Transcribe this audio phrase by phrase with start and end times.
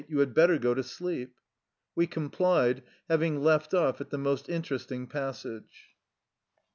[0.07, 1.35] You had better go to sleep."
[1.93, 5.89] We complied, having left off at the most in teresting passage.